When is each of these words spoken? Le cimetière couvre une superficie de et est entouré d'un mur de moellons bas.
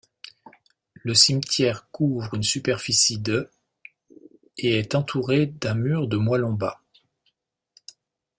Le 1.03 1.13
cimetière 1.13 1.87
couvre 1.91 2.33
une 2.33 2.41
superficie 2.41 3.19
de 3.19 3.51
et 4.57 4.79
est 4.79 4.95
entouré 4.95 5.45
d'un 5.45 5.75
mur 5.75 6.07
de 6.07 6.17
moellons 6.17 6.53
bas. 6.53 6.81